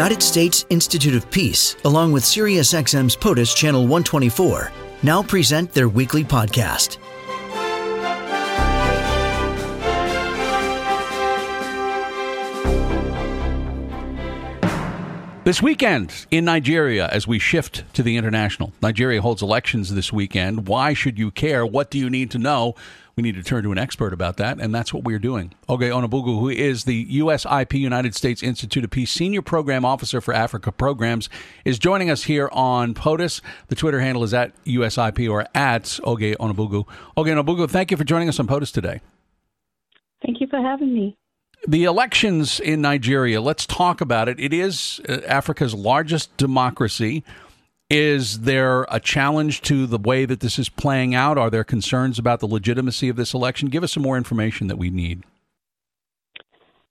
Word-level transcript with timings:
United 0.00 0.22
States 0.22 0.64
Institute 0.70 1.14
of 1.14 1.30
Peace, 1.30 1.76
along 1.84 2.10
with 2.10 2.24
SiriusXM's 2.24 3.14
POTUS 3.16 3.54
Channel 3.54 3.82
124, 3.82 4.72
now 5.02 5.22
present 5.22 5.70
their 5.74 5.90
weekly 5.90 6.24
podcast. 6.24 6.96
This 15.42 15.62
weekend 15.62 16.26
in 16.30 16.44
Nigeria, 16.44 17.08
as 17.08 17.26
we 17.26 17.38
shift 17.38 17.82
to 17.94 18.02
the 18.02 18.18
international, 18.18 18.74
Nigeria 18.82 19.22
holds 19.22 19.40
elections 19.40 19.94
this 19.94 20.12
weekend. 20.12 20.68
Why 20.68 20.92
should 20.92 21.18
you 21.18 21.30
care? 21.30 21.64
What 21.64 21.90
do 21.90 21.98
you 21.98 22.10
need 22.10 22.30
to 22.32 22.38
know? 22.38 22.74
We 23.16 23.22
need 23.22 23.36
to 23.36 23.42
turn 23.42 23.62
to 23.64 23.72
an 23.72 23.78
expert 23.78 24.12
about 24.12 24.36
that, 24.36 24.60
and 24.60 24.74
that's 24.74 24.92
what 24.92 25.02
we're 25.02 25.18
doing. 25.18 25.54
Oge 25.66 25.80
Onubogu, 25.80 26.38
who 26.38 26.50
is 26.50 26.84
the 26.84 27.06
USIP 27.06 27.72
United 27.72 28.14
States 28.14 28.42
Institute 28.42 28.84
of 28.84 28.90
Peace 28.90 29.10
Senior 29.10 29.40
Program 29.40 29.82
Officer 29.82 30.20
for 30.20 30.34
Africa 30.34 30.70
Programs, 30.70 31.30
is 31.64 31.78
joining 31.78 32.10
us 32.10 32.24
here 32.24 32.50
on 32.52 32.92
POTUS. 32.92 33.40
The 33.68 33.74
Twitter 33.74 34.00
handle 34.00 34.22
is 34.22 34.34
at 34.34 34.52
USIP 34.66 35.28
or 35.30 35.46
at 35.54 35.98
Oge 36.04 36.36
Onubogu. 36.36 36.86
Oge 37.16 37.28
Onubogu, 37.28 37.68
thank 37.68 37.90
you 37.90 37.96
for 37.96 38.04
joining 38.04 38.28
us 38.28 38.38
on 38.38 38.46
POTUS 38.46 38.72
today. 38.72 39.00
Thank 40.22 40.42
you 40.42 40.48
for 40.48 40.60
having 40.60 40.92
me 40.92 41.16
the 41.66 41.84
elections 41.84 42.60
in 42.60 42.80
Nigeria, 42.80 43.40
let's 43.40 43.66
talk 43.66 44.00
about 44.00 44.28
it. 44.28 44.40
It 44.40 44.52
is 44.52 45.00
uh, 45.08 45.20
Africa's 45.26 45.74
largest 45.74 46.36
democracy. 46.36 47.24
Is 47.90 48.40
there 48.40 48.86
a 48.88 49.00
challenge 49.00 49.62
to 49.62 49.86
the 49.86 49.98
way 49.98 50.24
that 50.24 50.40
this 50.40 50.58
is 50.58 50.68
playing 50.68 51.14
out? 51.14 51.36
Are 51.38 51.50
there 51.50 51.64
concerns 51.64 52.18
about 52.18 52.40
the 52.40 52.46
legitimacy 52.46 53.08
of 53.08 53.16
this 53.16 53.34
election? 53.34 53.68
Give 53.68 53.82
us 53.82 53.92
some 53.92 54.02
more 54.02 54.16
information 54.16 54.68
that 54.68 54.78
we 54.78 54.90
need. 54.90 55.24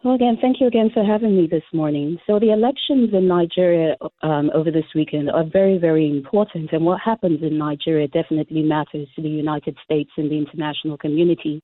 Well, 0.04 0.16
again, 0.16 0.38
thank 0.42 0.62
you 0.62 0.68
again 0.68 0.92
for 0.94 1.04
having 1.04 1.36
me 1.36 1.48
this 1.52 1.64
morning. 1.74 2.20
So, 2.26 2.40
the 2.40 2.54
elections 2.54 3.10
in 3.12 3.28
Nigeria 3.28 3.98
um, 4.22 4.50
over 4.54 4.72
this 4.72 4.86
weekend 4.96 5.30
are 5.30 5.44
very, 5.44 5.78
very 5.78 6.10
important. 6.10 6.72
And 6.72 6.86
what 6.86 7.02
happens 7.04 7.42
in 7.42 7.58
Nigeria 7.58 8.08
definitely 8.08 8.64
matters 8.64 9.10
to 9.16 9.22
the 9.22 9.28
United 9.28 9.78
States 9.84 10.10
and 10.16 10.32
the 10.32 10.38
international 10.38 10.98
community. 10.98 11.62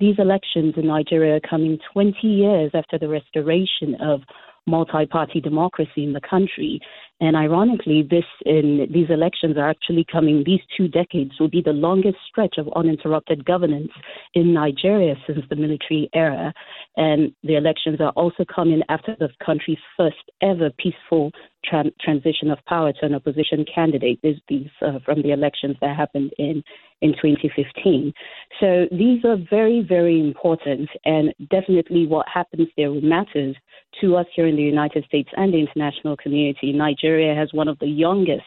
These 0.00 0.16
elections 0.18 0.74
in 0.76 0.86
Nigeria 0.88 1.36
are 1.36 1.48
coming 1.48 1.78
20 1.92 2.26
years 2.26 2.72
after 2.74 2.98
the 2.98 3.08
restoration 3.08 3.94
of 4.00 4.20
multi 4.66 5.06
party 5.06 5.40
democracy 5.40 6.02
in 6.04 6.12
the 6.12 6.20
country. 6.20 6.80
And 7.20 7.36
ironically, 7.36 8.02
this 8.02 8.24
in 8.44 8.88
these 8.92 9.08
elections 9.08 9.56
are 9.56 9.68
actually 9.68 10.04
coming. 10.10 10.42
These 10.44 10.60
two 10.76 10.88
decades 10.88 11.32
will 11.38 11.48
be 11.48 11.62
the 11.62 11.72
longest 11.72 12.16
stretch 12.28 12.56
of 12.58 12.68
uninterrupted 12.74 13.44
governance 13.44 13.92
in 14.34 14.52
Nigeria 14.52 15.14
since 15.26 15.40
the 15.48 15.56
military 15.56 16.10
era. 16.12 16.52
And 16.96 17.32
the 17.44 17.54
elections 17.56 18.00
are 18.00 18.10
also 18.10 18.44
coming 18.44 18.82
after 18.88 19.16
the 19.18 19.28
country's 19.44 19.78
first 19.96 20.30
ever 20.42 20.70
peaceful 20.78 21.30
tran- 21.70 21.92
transition 22.00 22.50
of 22.50 22.58
power 22.66 22.92
to 22.92 23.06
an 23.06 23.14
opposition 23.14 23.64
candidate. 23.72 24.18
These 24.22 24.68
uh, 24.82 24.98
from 25.04 25.22
the 25.22 25.30
elections 25.30 25.76
that 25.80 25.96
happened 25.96 26.32
in 26.38 26.62
in 27.00 27.12
2015. 27.12 28.12
So 28.60 28.86
these 28.90 29.24
are 29.24 29.36
very 29.50 29.84
very 29.86 30.20
important, 30.20 30.88
and 31.04 31.32
definitely 31.50 32.06
what 32.06 32.26
happens 32.32 32.68
there 32.76 32.90
matters 32.90 33.56
to 34.00 34.16
us 34.16 34.26
here 34.34 34.46
in 34.46 34.56
the 34.56 34.62
United 34.62 35.04
States 35.04 35.28
and 35.36 35.52
the 35.52 35.60
international 35.60 36.16
community. 36.16 36.72
Nigeria 36.72 37.03
has 37.36 37.52
one 37.52 37.68
of 37.68 37.78
the 37.78 37.86
youngest 37.86 38.42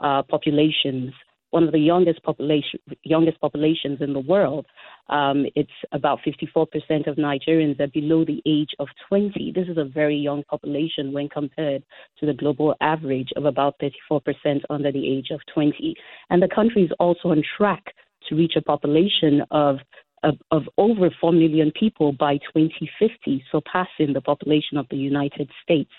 uh, 0.00 0.22
populations, 0.22 1.12
one 1.50 1.64
of 1.64 1.72
the 1.72 1.78
youngest 1.78 2.22
population 2.22 2.80
youngest 3.04 3.40
populations 3.40 4.00
in 4.00 4.12
the 4.12 4.20
world. 4.20 4.66
Um, 5.08 5.46
it's 5.54 5.70
about 5.92 6.20
54% 6.26 7.06
of 7.06 7.16
Nigerians 7.16 7.80
are 7.80 7.88
below 7.88 8.24
the 8.24 8.40
age 8.46 8.70
of 8.78 8.88
20. 9.08 9.52
This 9.54 9.68
is 9.68 9.76
a 9.76 9.84
very 9.84 10.16
young 10.16 10.42
population 10.44 11.12
when 11.12 11.28
compared 11.28 11.82
to 12.18 12.26
the 12.26 12.32
global 12.32 12.74
average 12.80 13.28
of 13.36 13.44
about 13.44 13.74
34% 14.10 14.62
under 14.70 14.92
the 14.92 15.06
age 15.06 15.28
of 15.30 15.40
20. 15.52 15.94
And 16.30 16.42
the 16.42 16.48
country 16.48 16.84
is 16.84 16.92
also 16.98 17.30
on 17.30 17.42
track 17.56 17.84
to 18.28 18.36
reach 18.36 18.54
a 18.56 18.62
population 18.62 19.42
of 19.50 19.76
of, 20.22 20.36
of, 20.50 20.68
over 20.78 21.10
4 21.20 21.32
million 21.32 21.72
people 21.72 22.12
by 22.12 22.38
2050, 22.38 23.44
surpassing 23.50 24.12
the 24.12 24.20
population 24.20 24.76
of 24.76 24.86
the 24.90 24.96
United 24.96 25.50
States. 25.62 25.90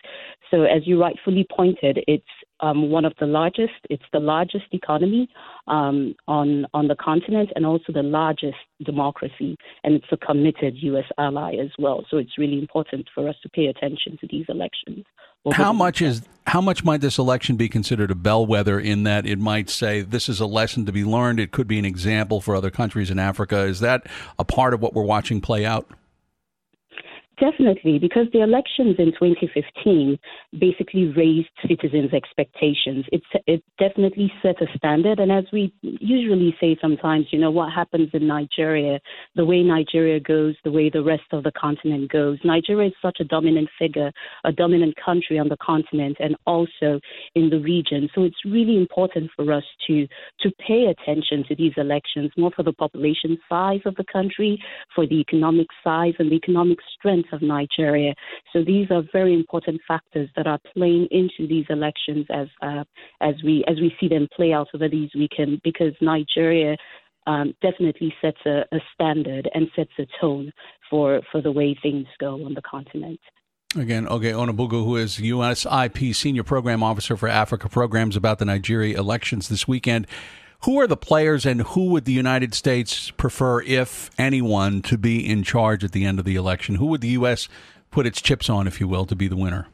So, 0.50 0.64
as 0.64 0.86
you 0.86 1.02
rightfully 1.02 1.46
pointed, 1.50 2.04
it's 2.08 2.24
um, 2.64 2.90
one 2.90 3.04
of 3.04 3.14
the 3.20 3.26
largest. 3.26 3.74
It's 3.90 4.04
the 4.14 4.20
largest 4.20 4.66
economy 4.72 5.28
um, 5.68 6.16
on 6.28 6.66
on 6.74 6.88
the 6.88 6.96
continent, 6.96 7.50
and 7.56 7.66
also 7.66 7.92
the 7.92 8.04
largest 8.04 8.58
democracy. 8.84 9.58
And 9.84 9.96
it's 9.96 10.08
a 10.12 10.18
committed 10.18 10.76
U.S. 10.78 11.06
ally 11.18 11.56
as 11.62 11.72
well. 11.78 12.06
So 12.10 12.18
it's 12.18 12.38
really 12.38 12.58
important 12.58 13.10
for 13.14 13.28
us 13.28 13.36
to 13.44 13.50
pay 13.50 13.66
attention 13.66 14.18
to 14.22 14.28
these 14.30 14.46
elections. 14.48 15.06
How 15.52 15.74
much 15.74 16.02
is 16.02 16.22
how 16.48 16.62
much 16.62 16.86
might 16.86 17.02
this 17.02 17.18
election 17.18 17.58
be 17.58 17.68
considered 17.68 18.12
a 18.12 18.16
bellwether 18.16 18.80
in 18.80 19.04
that 19.04 19.26
it 19.26 19.40
might 19.40 19.70
say 19.70 20.00
this 20.02 20.30
is 20.30 20.40
a 20.40 20.46
lesson 20.46 20.86
to 20.86 20.94
be 20.94 21.04
learned? 21.04 21.42
It 21.42 21.52
could 21.52 21.68
be 21.68 21.80
an 21.80 21.86
example 21.86 22.40
for 22.40 22.56
other 22.56 22.72
countries 22.72 23.12
in 23.12 23.20
Africa. 23.20 23.60
Is 23.64 23.82
that 23.82 24.08
a 24.40 24.46
part 24.46 24.74
of 24.74 24.82
what 24.82 24.94
we're 24.94 25.04
watching 25.04 25.42
play 25.42 25.66
out? 25.66 25.90
Definitely, 27.44 28.00
because 28.00 28.28
the 28.32 28.42
elections 28.42 28.96
in 29.00 29.12
2015 29.12 30.18
basically 30.58 31.08
raised 31.08 31.50
citizens' 31.68 32.14
expectations. 32.14 33.04
It, 33.12 33.22
it 33.48 33.62
definitely 33.78 34.32
set 34.42 34.62
a 34.62 34.78
standard. 34.78 35.20
And 35.20 35.30
as 35.30 35.44
we 35.52 35.74
usually 35.82 36.56
say 36.62 36.78
sometimes, 36.80 37.26
you 37.32 37.40
know, 37.40 37.52
what 37.52 37.74
happens 37.74 38.12
in 38.14 38.28
Nigeria, 38.28 38.98
the 39.36 39.44
way 39.44 39.62
Nigeria 39.62 40.22
goes, 40.22 40.56
the 40.64 40.72
way 40.72 40.90
the 40.90 41.04
rest 41.04 41.26
of 41.34 41.44
the 41.44 41.52
continent 41.52 42.10
goes. 42.10 42.38
Nigeria 42.46 42.88
is 42.88 42.94
such 43.02 43.18
a 43.20 43.26
dominant 43.26 43.68
figure, 43.78 44.14
a 44.46 44.54
dominant 44.54 44.96
country 45.04 45.38
on 45.38 45.50
the 45.50 45.58
continent 45.58 46.16
and 46.22 46.38
also 46.48 47.02
in 47.36 47.50
the 47.50 47.60
region. 47.60 48.08
So 48.16 48.24
it's 48.24 48.46
really 48.46 48.78
important 48.78 49.32
for 49.36 49.52
us 49.52 49.66
to, 49.88 50.08
to 50.40 50.52
pay 50.66 50.86
attention 50.86 51.44
to 51.50 51.56
these 51.58 51.74
elections, 51.76 52.32
more 52.38 52.52
for 52.56 52.64
the 52.64 52.72
population 52.72 53.38
size 53.50 53.82
of 53.86 53.96
the 53.96 54.06
country, 54.06 54.64
for 54.96 55.06
the 55.06 55.20
economic 55.20 55.68
size 55.84 56.14
and 56.20 56.32
the 56.32 56.36
economic 56.36 56.78
strength 56.98 57.33
of 57.34 57.42
Nigeria. 57.42 58.14
So 58.54 58.64
these 58.64 58.88
are 58.92 59.04
very 59.12 59.34
important 59.34 59.82
factors 59.88 60.30
that 60.36 60.48
are 60.48 60.60
playing 60.74 61.08
into 61.12 61.48
these 61.48 61.66
elections 61.70 62.26
as 62.30 62.48
uh, 62.62 62.84
as 63.22 63.36
we 63.44 63.64
as 63.68 63.78
we 63.78 63.94
see 64.00 64.08
them 64.08 64.28
play 64.36 64.54
out 64.54 64.68
over 64.74 64.88
these 64.88 65.10
weekends 65.16 65.60
because 65.64 65.94
Nigeria 66.02 66.78
um, 67.28 67.54
definitely 67.62 68.14
sets 68.22 68.40
a, 68.46 68.64
a 68.72 68.80
standard 68.94 69.50
and 69.54 69.68
sets 69.76 69.92
a 70.00 70.06
tone 70.22 70.52
for 70.90 71.22
for 71.32 71.42
the 71.42 71.52
way 71.52 71.76
things 71.82 72.08
go 72.20 72.46
on 72.46 72.54
the 72.54 72.62
continent. 72.62 73.20
Again, 73.76 74.08
Oge 74.08 74.26
Onubogu, 74.26 74.86
who 74.86 74.98
is 74.98 75.18
USIP 75.18 76.14
Senior 76.16 76.44
Program 76.44 76.84
Officer 76.84 77.18
for 77.18 77.28
Africa 77.28 77.68
Programs 77.68 78.16
about 78.16 78.38
the 78.38 78.46
Nigeria 78.46 78.96
elections 79.00 79.50
this 79.50 79.68
weekend. 79.68 80.06
Who 80.66 80.80
are 80.80 80.88
the 80.88 80.96
players 80.96 81.46
and 81.46 81.62
who 81.62 81.90
would 81.90 82.06
the 82.06 82.14
United 82.14 82.54
States 82.54 83.12
prefer, 83.12 83.62
if 83.64 84.10
anyone, 84.18 84.82
to 84.84 84.98
be 84.98 85.30
in 85.30 85.44
charge 85.44 85.84
at 85.84 85.92
the 85.92 86.06
end 86.06 86.20
of 86.20 86.26
the 86.26 86.36
election? 86.36 86.76
Who 86.76 86.86
would 86.88 87.02
the 87.02 87.10
U.S. 87.20 87.50
put 87.92 88.06
its 88.06 88.22
chips 88.22 88.50
on, 88.50 88.66
if 88.66 88.80
you 88.80 88.88
will, 88.88 89.06
to 89.08 89.16
be 89.16 89.28
the 89.28 89.36
winner? 89.36 89.68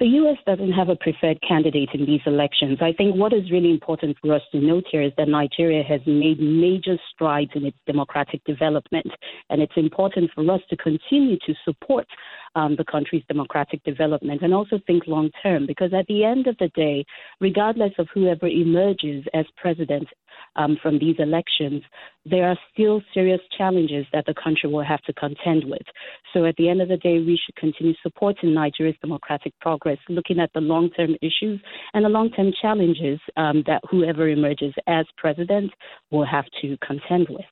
The 0.00 0.06
U.S. 0.06 0.38
doesn't 0.44 0.72
have 0.72 0.88
a 0.88 0.96
preferred 0.96 1.38
candidate 1.46 1.90
in 1.94 2.04
these 2.04 2.22
elections. 2.26 2.78
I 2.80 2.92
think 2.92 3.14
what 3.14 3.32
is 3.32 3.52
really 3.52 3.70
important 3.70 4.16
for 4.20 4.34
us 4.34 4.42
to 4.50 4.58
note 4.58 4.84
here 4.90 5.02
is 5.02 5.12
that 5.18 5.28
Nigeria 5.28 5.84
has 5.84 6.00
made 6.04 6.40
major 6.40 6.96
strides 7.12 7.50
in 7.54 7.66
its 7.66 7.76
democratic 7.86 8.42
development, 8.44 9.06
and 9.50 9.62
it's 9.62 9.76
important 9.76 10.30
for 10.34 10.50
us 10.50 10.62
to 10.70 10.76
continue 10.78 11.36
to 11.46 11.54
support 11.64 12.06
um, 12.54 12.76
the 12.76 12.84
country's 12.84 13.24
democratic 13.28 13.82
development 13.84 14.42
and 14.42 14.52
also 14.54 14.78
think 14.86 15.06
long 15.06 15.30
term, 15.42 15.66
because 15.66 15.92
at 15.94 16.06
the 16.06 16.24
end 16.24 16.46
of 16.46 16.56
the 16.58 16.68
day, 16.68 17.04
regardless 17.40 17.92
of 17.98 18.08
whoever 18.12 18.46
emerges 18.46 19.24
as 19.34 19.46
president 19.56 20.08
um, 20.56 20.76
from 20.82 20.98
these 20.98 21.16
elections, 21.18 21.82
there 22.24 22.48
are 22.48 22.58
still 22.72 23.02
serious 23.12 23.40
challenges 23.56 24.06
that 24.12 24.26
the 24.26 24.34
country 24.34 24.70
will 24.70 24.84
have 24.84 25.02
to 25.02 25.12
contend 25.14 25.64
with. 25.64 25.82
So 26.32 26.44
at 26.44 26.56
the 26.56 26.68
end 26.68 26.80
of 26.80 26.88
the 26.88 26.96
day, 26.96 27.18
we 27.18 27.40
should 27.44 27.56
continue 27.56 27.94
supporting 28.02 28.54
Nigeria's 28.54 28.96
democratic 29.00 29.52
progress, 29.60 29.98
looking 30.08 30.38
at 30.38 30.52
the 30.52 30.60
long 30.60 30.90
term 30.90 31.16
issues 31.22 31.60
and 31.94 32.04
the 32.04 32.08
long 32.08 32.30
term 32.30 32.52
challenges 32.60 33.18
um, 33.36 33.62
that 33.66 33.82
whoever 33.90 34.28
emerges 34.28 34.74
as 34.86 35.06
president 35.16 35.70
will 36.10 36.24
have 36.24 36.46
to 36.60 36.76
contend 36.86 37.28
with. 37.28 37.44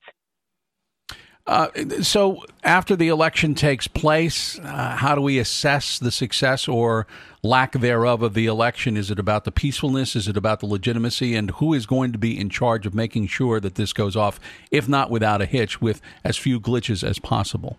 Uh, 1.47 1.69
so, 2.03 2.45
after 2.63 2.95
the 2.95 3.09
election 3.09 3.55
takes 3.55 3.89
place, 3.89 4.59
uh, 4.61 4.97
how 4.97 5.15
do 5.15 5.21
we 5.21 5.39
assess 5.39 5.99
the 5.99 6.13
success 6.13 6.69
or 6.69 7.07
lack 7.43 7.73
thereof 7.73 8.23
of 8.23 8.35
the 8.35 8.47
election? 8.47 8.97
Is 8.97 9.11
it 9.11 9.19
about 9.19 9.45
the 9.45 9.51
peacefulness? 9.51 10.15
Is 10.15 10.29
it 10.29 10.37
about 10.37 10.61
the 10.61 10.67
legitimacy? 10.67 11.35
And 11.35 11.51
who 11.53 11.73
is 11.75 11.87
going 11.87 12.13
to 12.13 12.19
be 12.19 12.39
in 12.39 12.51
charge 12.51 12.87
of 12.87 12.95
making 12.95 13.29
sure 13.29 13.59
that 13.59 13.75
this 13.75 13.93
goes 13.93 14.17
off, 14.17 14.39
if 14.71 14.89
not 14.89 15.11
without 15.11 15.41
a 15.41 15.47
hitch, 15.47 15.81
with 15.81 16.01
as 16.25 16.37
few 16.37 16.61
glitches 16.61 17.03
as 17.03 17.19
possible? 17.19 17.79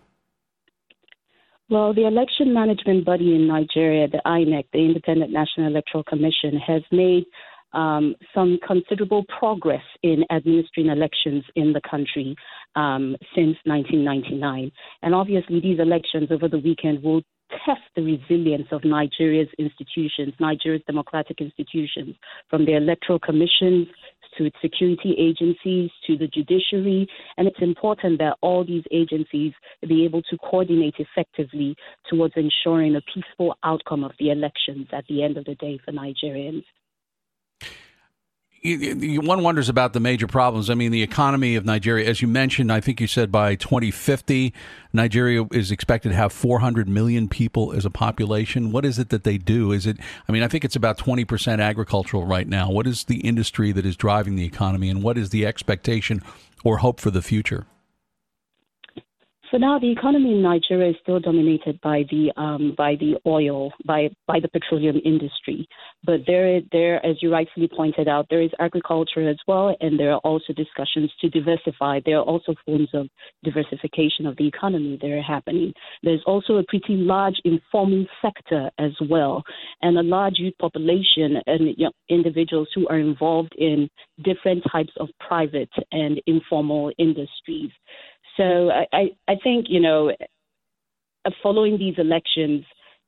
Well, 1.70 1.94
the 1.94 2.06
election 2.06 2.52
management 2.52 3.06
body 3.06 3.34
in 3.34 3.46
Nigeria, 3.46 4.06
the 4.08 4.20
INEC, 4.26 4.66
the 4.72 4.80
Independent 4.80 5.32
National 5.32 5.68
Electoral 5.68 6.04
Commission, 6.04 6.58
has 6.58 6.82
made 6.90 7.24
um, 7.72 8.14
some 8.34 8.58
considerable 8.66 9.24
progress 9.38 9.82
in 10.02 10.24
administering 10.30 10.88
elections 10.88 11.44
in 11.56 11.72
the 11.72 11.80
country 11.88 12.36
um, 12.76 13.16
since 13.34 13.56
1999. 13.64 14.70
And 15.02 15.14
obviously, 15.14 15.60
these 15.60 15.78
elections 15.80 16.28
over 16.30 16.48
the 16.48 16.58
weekend 16.58 17.02
will 17.02 17.22
test 17.66 17.82
the 17.94 18.02
resilience 18.02 18.66
of 18.72 18.84
Nigeria's 18.84 19.48
institutions, 19.58 20.34
Nigeria's 20.40 20.82
democratic 20.86 21.40
institutions, 21.40 22.16
from 22.48 22.64
the 22.64 22.76
electoral 22.76 23.18
commissions 23.18 23.88
to 24.38 24.46
its 24.46 24.56
security 24.62 25.14
agencies 25.18 25.90
to 26.06 26.16
the 26.16 26.26
judiciary. 26.26 27.06
And 27.36 27.46
it's 27.46 27.60
important 27.60 28.18
that 28.18 28.36
all 28.40 28.64
these 28.64 28.84
agencies 28.90 29.52
be 29.86 30.04
able 30.04 30.22
to 30.22 30.38
coordinate 30.38 30.94
effectively 30.98 31.76
towards 32.08 32.34
ensuring 32.36 32.96
a 32.96 33.02
peaceful 33.14 33.54
outcome 33.62 34.04
of 34.04 34.12
the 34.18 34.30
elections 34.30 34.86
at 34.92 35.04
the 35.08 35.22
end 35.22 35.36
of 35.36 35.44
the 35.44 35.54
day 35.56 35.78
for 35.84 35.92
Nigerians 35.92 36.64
one 38.64 39.42
wonders 39.42 39.68
about 39.68 39.92
the 39.92 39.98
major 39.98 40.28
problems. 40.28 40.70
I 40.70 40.74
mean, 40.74 40.92
the 40.92 41.02
economy 41.02 41.56
of 41.56 41.64
Nigeria, 41.64 42.08
as 42.08 42.22
you 42.22 42.28
mentioned, 42.28 42.72
I 42.72 42.80
think 42.80 43.00
you 43.00 43.08
said 43.08 43.32
by 43.32 43.56
2050, 43.56 44.54
Nigeria 44.92 45.44
is 45.50 45.72
expected 45.72 46.10
to 46.10 46.14
have 46.14 46.32
400 46.32 46.88
million 46.88 47.28
people 47.28 47.72
as 47.72 47.84
a 47.84 47.90
population. 47.90 48.70
What 48.70 48.84
is 48.84 49.00
it 49.00 49.08
that 49.08 49.24
they 49.24 49.36
do? 49.36 49.72
Is 49.72 49.84
it, 49.84 49.98
I 50.28 50.32
mean, 50.32 50.44
I 50.44 50.48
think 50.48 50.64
it's 50.64 50.76
about 50.76 50.96
20% 50.96 51.60
agricultural 51.60 52.24
right 52.24 52.46
now. 52.46 52.70
What 52.70 52.86
is 52.86 53.04
the 53.04 53.20
industry 53.22 53.72
that 53.72 53.84
is 53.84 53.96
driving 53.96 54.36
the 54.36 54.44
economy, 54.44 54.88
and 54.88 55.02
what 55.02 55.18
is 55.18 55.30
the 55.30 55.44
expectation 55.44 56.22
or 56.62 56.78
hope 56.78 57.00
for 57.00 57.10
the 57.10 57.22
future? 57.22 57.66
So 59.52 59.58
now 59.58 59.78
the 59.78 59.92
economy 59.92 60.32
in 60.32 60.40
Nigeria 60.40 60.92
is 60.92 60.96
still 61.02 61.20
dominated 61.20 61.78
by 61.82 62.04
the 62.10 62.32
um, 62.38 62.74
by 62.74 62.94
the 62.94 63.20
oil 63.26 63.70
by 63.84 64.08
by 64.26 64.40
the 64.40 64.48
petroleum 64.48 64.98
industry, 65.04 65.68
but 66.04 66.20
there 66.26 66.62
there 66.72 67.04
as 67.04 67.16
you 67.20 67.30
rightfully 67.30 67.68
pointed 67.68 68.08
out 68.08 68.28
there 68.30 68.40
is 68.40 68.50
agriculture 68.60 69.28
as 69.28 69.36
well, 69.46 69.76
and 69.82 70.00
there 70.00 70.12
are 70.12 70.20
also 70.20 70.54
discussions 70.54 71.12
to 71.20 71.28
diversify. 71.28 72.00
There 72.02 72.16
are 72.16 72.24
also 72.24 72.54
forms 72.64 72.88
of 72.94 73.08
diversification 73.44 74.24
of 74.24 74.38
the 74.38 74.48
economy 74.48 74.96
that 75.02 75.10
are 75.10 75.20
happening. 75.20 75.74
There's 76.02 76.22
also 76.26 76.54
a 76.54 76.64
pretty 76.66 76.96
large 76.96 77.36
informal 77.44 78.06
sector 78.22 78.70
as 78.78 78.92
well, 79.10 79.42
and 79.82 79.98
a 79.98 80.02
large 80.02 80.38
youth 80.38 80.54
population 80.62 81.36
and 81.46 81.74
you 81.76 81.84
know, 81.84 81.92
individuals 82.08 82.68
who 82.74 82.88
are 82.88 82.98
involved 82.98 83.54
in 83.58 83.90
different 84.24 84.64
types 84.72 84.92
of 84.98 85.10
private 85.20 85.68
and 85.90 86.22
informal 86.26 86.90
industries. 86.96 87.70
So 88.36 88.70
I, 88.70 89.10
I 89.28 89.34
think, 89.42 89.66
you 89.68 89.80
know, 89.80 90.10
uh, 91.24 91.30
following 91.42 91.78
these 91.78 91.94
elections, 91.98 92.64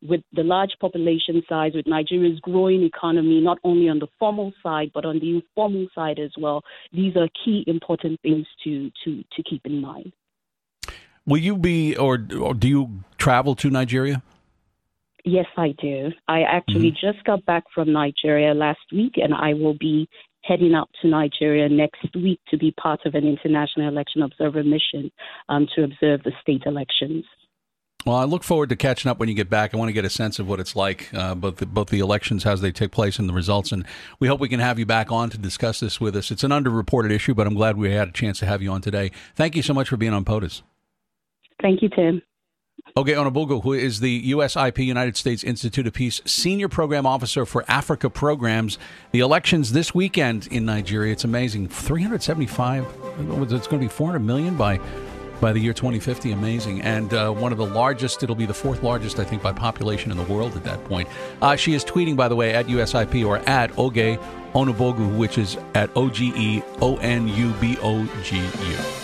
with 0.06 0.21
the 0.35 0.43
large 0.43 0.73
population 0.81 1.43
size, 1.49 1.73
with 1.75 1.87
Nigeria's 1.87 2.38
growing 2.41 2.82
economy, 2.82 3.41
not 3.41 3.59
only 3.65 3.88
on 3.88 3.99
the 3.99 4.06
formal 4.19 4.53
side, 4.62 4.91
but 4.93 5.05
on 5.06 5.19
the 5.19 5.31
informal 5.37 5.87
side 5.94 6.19
as 6.19 6.31
well, 6.38 6.62
these 6.93 7.17
are 7.17 7.29
key 7.43 7.65
important 7.67 8.21
things 8.21 8.47
to, 8.65 8.91
to, 9.03 9.25
to 9.35 9.43
keep 9.49 9.62
in 9.65 9.81
mind. 9.81 10.12
Will 11.27 11.38
you 11.38 11.56
be, 11.56 11.97
or, 11.97 12.19
or 12.38 12.53
do 12.53 12.69
you 12.69 12.91
travel 13.17 13.55
to 13.56 13.70
Nigeria? 13.70 14.23
Yes, 15.25 15.47
I 15.56 15.75
do. 15.81 16.12
I 16.29 16.43
actually 16.43 16.91
mm-hmm. 16.91 17.12
just 17.12 17.25
got 17.25 17.47
back 17.47 17.65
from 17.75 17.91
Nigeria 17.91 18.53
last 18.53 18.81
week, 18.93 19.15
and 19.17 19.32
I 19.32 19.55
will 19.55 19.73
be 19.73 20.06
heading 20.46 20.75
out 20.75 20.91
to 21.02 21.08
Nigeria 21.08 21.69
next 21.69 22.14
week 22.14 22.41
to 22.49 22.58
be 22.58 22.73
part 22.73 23.00
of 23.06 23.14
an 23.14 23.26
international 23.26 23.88
election 23.88 24.23
observer 24.23 24.62
mission 24.62 25.11
um, 25.49 25.67
to 25.75 25.85
observe 25.85 26.23
the 26.23 26.32
state 26.41 26.62
elections. 26.67 27.25
Well, 28.06 28.17
I 28.17 28.25
look 28.25 28.44
forward 28.44 28.69
to 28.69 28.76
catching 28.76 29.11
up 29.11 29.19
when 29.19 29.31
you 29.31 29.35
get 29.35 29.49
back. 29.49 29.73
I 29.73 29.79
want 29.79 29.88
to 29.88 29.94
get 29.94 30.05
a 30.05 30.11
sense 30.11 30.38
of 30.38 30.46
what 30.46 30.61
it's 30.61 30.76
like, 30.76 31.08
uh, 31.14 31.35
both 31.35 31.56
the, 31.56 31.67
both 31.67 31.88
the 31.88 32.00
elections 32.00 32.44
as 32.44 32.61
they 32.61 32.70
take 32.70 32.91
place 32.91 33.19
and 33.19 33.26
the 33.26 33.32
results. 33.32 33.73
And 33.73 33.87
we 34.20 34.29
hope 34.29 34.41
we 34.41 34.49
can 34.50 34.61
have 34.61 34.79
you 34.79 34.85
back 34.85 35.11
on 35.11 35.31
to 35.31 35.38
discuss 35.38 35.81
this 35.81 36.02
with 36.02 36.14
us. 36.14 36.31
It's 36.31 36.44
an 36.44 36.50
underreported 36.50 37.11
issue, 37.11 37.32
but 37.32 37.46
I'm 37.46 37.55
glad 37.55 37.79
we 37.79 37.91
had 37.93 38.08
a 38.08 38.12
chance 38.12 38.38
to 38.41 38.46
have 38.46 38.61
you 38.61 38.70
on 38.70 38.82
today. 38.82 39.11
Thank 39.37 39.56
you 39.56 39.62
so 39.62 39.73
much 39.73 39.88
for 39.88 39.96
being 39.96 40.12
on 40.12 40.25
POTUS. 40.26 40.61
Thank 41.62 41.81
you, 41.81 41.88
Tim. 41.88 42.20
Oge 42.97 43.09
Onubogu, 43.09 43.62
who 43.62 43.73
is 43.73 43.99
the 43.99 44.31
USIP 44.31 44.85
United 44.85 45.17
States 45.17 45.43
Institute 45.43 45.87
of 45.87 45.93
Peace 45.94 46.21
Senior 46.25 46.69
Program 46.69 47.06
Officer 47.06 47.44
for 47.44 47.65
Africa 47.67 48.09
Programs. 48.09 48.79
The 49.11 49.19
elections 49.19 49.73
this 49.73 49.93
weekend 49.93 50.47
in 50.49 50.65
Nigeria, 50.65 51.12
it's 51.12 51.25
amazing. 51.25 51.67
375, 51.69 52.85
it's 53.53 53.67
going 53.67 53.69
to 53.69 53.79
be 53.79 53.88
400 53.88 54.21
million 54.21 54.56
by 54.56 54.79
by 55.41 55.53
the 55.53 55.59
year 55.59 55.73
2050. 55.73 56.32
Amazing. 56.32 56.82
And 56.82 57.12
uh, 57.12 57.32
one 57.32 57.53
of 57.53 57.59
the 57.59 57.67
largest, 57.67 58.23
it'll 58.23 58.37
be 58.37 58.47
the 58.47 58.55
fourth 58.55 58.82
largest, 58.82 59.19
I 59.19 59.25
think, 59.25 59.43
by 59.43 59.53
population 59.53 60.11
in 60.11 60.17
the 60.17 60.23
world 60.25 60.56
at 60.56 60.65
that 60.65 60.82
point. 60.85 61.09
Uh, 61.43 61.56
she 61.56 61.75
is 61.75 61.85
tweeting, 61.85 62.17
by 62.17 62.29
the 62.29 62.37
way, 62.37 62.55
at 62.55 62.67
USIP 62.67 63.27
or 63.27 63.38
at 63.38 63.77
Oge 63.77 64.19
Onubogu, 64.55 65.19
which 65.19 65.37
is 65.37 65.59
at 65.75 65.91
O 65.97 66.09
G 66.09 66.32
E 66.37 66.62
O 66.81 66.97
N 66.99 67.27
U 67.29 67.53
B 67.55 67.77
O 67.82 68.06
G 68.23 68.37
U. 68.38 69.04